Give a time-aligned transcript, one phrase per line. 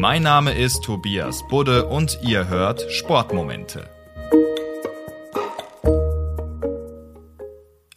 [0.00, 3.86] Mein Name ist Tobias Budde und ihr hört Sportmomente.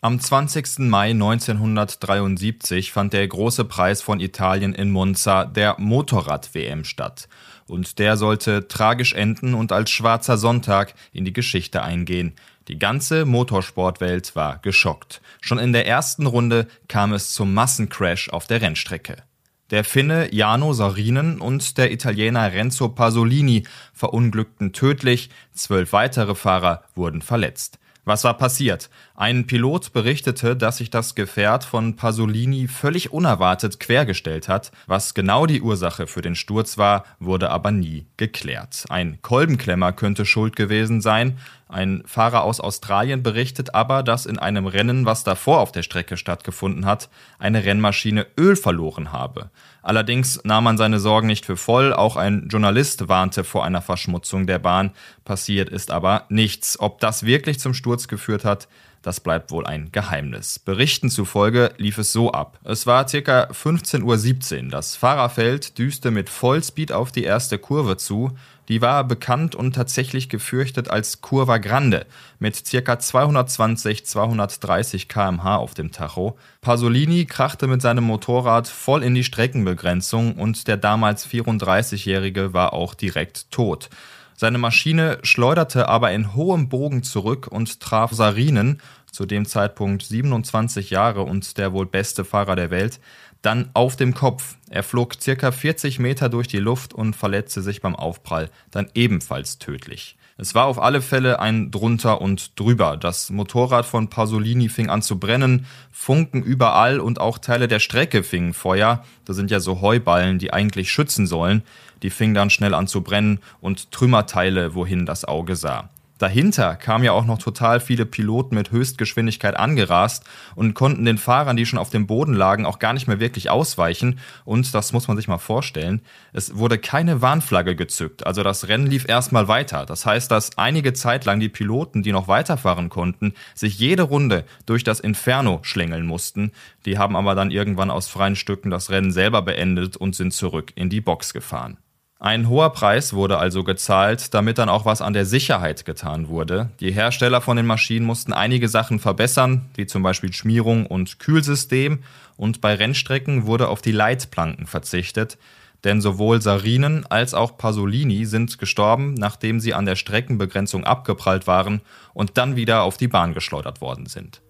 [0.00, 0.78] Am 20.
[0.78, 7.28] Mai 1973 fand der große Preis von Italien in Monza, der Motorrad-WM, statt.
[7.66, 12.32] Und der sollte tragisch enden und als schwarzer Sonntag in die Geschichte eingehen.
[12.68, 15.20] Die ganze Motorsportwelt war geschockt.
[15.42, 19.22] Schon in der ersten Runde kam es zum Massencrash auf der Rennstrecke.
[19.70, 27.22] Der Finne Jano Sarinen und der Italiener Renzo Pasolini verunglückten tödlich, zwölf weitere Fahrer wurden
[27.22, 27.78] verletzt.
[28.04, 28.90] Was war passiert?
[29.14, 34.72] Ein Pilot berichtete, dass sich das Gefährt von Pasolini völlig unerwartet quergestellt hat.
[34.88, 38.86] Was genau die Ursache für den Sturz war, wurde aber nie geklärt.
[38.88, 41.38] Ein Kolbenklemmer könnte schuld gewesen sein.
[41.70, 46.16] Ein Fahrer aus Australien berichtet aber, dass in einem Rennen, was davor auf der Strecke
[46.16, 49.50] stattgefunden hat, eine Rennmaschine Öl verloren habe.
[49.80, 54.48] Allerdings nahm man seine Sorgen nicht für voll, auch ein Journalist warnte vor einer Verschmutzung
[54.48, 54.90] der Bahn.
[55.24, 56.78] Passiert ist aber nichts.
[56.80, 58.66] Ob das wirklich zum Sturz geführt hat,
[59.02, 60.58] das bleibt wohl ein Geheimnis.
[60.58, 62.58] Berichten zufolge lief es so ab.
[62.64, 63.44] Es war ca.
[63.44, 64.70] 15.17 Uhr.
[64.70, 68.32] Das Fahrerfeld düste mit Vollspeed auf die erste Kurve zu.
[68.70, 72.06] Die war bekannt und tatsächlich gefürchtet als Curva Grande
[72.38, 72.98] mit ca.
[73.00, 76.38] 220, 230 km/h auf dem Tacho.
[76.60, 82.94] Pasolini krachte mit seinem Motorrad voll in die Streckenbegrenzung und der damals 34-Jährige war auch
[82.94, 83.90] direkt tot.
[84.36, 88.80] Seine Maschine schleuderte aber in hohem Bogen zurück und traf Sarinen,
[89.12, 93.00] zu dem Zeitpunkt 27 Jahre und der wohl beste Fahrer der Welt,
[93.42, 94.56] dann auf dem Kopf.
[94.68, 99.58] Er flog circa 40 Meter durch die Luft und verletzte sich beim Aufprall, dann ebenfalls
[99.58, 100.16] tödlich.
[100.36, 102.96] Es war auf alle Fälle ein drunter und drüber.
[102.96, 108.22] Das Motorrad von Pasolini fing an zu brennen, Funken überall und auch Teile der Strecke
[108.22, 109.04] fingen Feuer.
[109.26, 111.62] Das sind ja so Heuballen, die eigentlich schützen sollen.
[112.02, 115.90] Die fingen dann schnell an zu brennen und Trümmerteile, wohin das Auge sah.
[116.20, 120.22] Dahinter kamen ja auch noch total viele Piloten mit Höchstgeschwindigkeit angerast
[120.54, 123.48] und konnten den Fahrern, die schon auf dem Boden lagen, auch gar nicht mehr wirklich
[123.48, 124.18] ausweichen.
[124.44, 126.02] Und das muss man sich mal vorstellen,
[126.34, 128.26] es wurde keine Warnflagge gezückt.
[128.26, 129.86] Also das Rennen lief erstmal weiter.
[129.86, 134.44] Das heißt, dass einige Zeit lang die Piloten, die noch weiterfahren konnten, sich jede Runde
[134.66, 136.52] durch das Inferno schlängeln mussten.
[136.84, 140.72] Die haben aber dann irgendwann aus freien Stücken das Rennen selber beendet und sind zurück
[140.74, 141.78] in die Box gefahren.
[142.22, 146.68] Ein hoher Preis wurde also gezahlt, damit dann auch was an der Sicherheit getan wurde.
[146.78, 152.00] Die Hersteller von den Maschinen mussten einige Sachen verbessern, wie zum Beispiel Schmierung und Kühlsystem,
[152.36, 155.38] und bei Rennstrecken wurde auf die Leitplanken verzichtet,
[155.82, 161.80] denn sowohl Sarinen als auch Pasolini sind gestorben, nachdem sie an der Streckenbegrenzung abgeprallt waren
[162.12, 164.42] und dann wieder auf die Bahn geschleudert worden sind.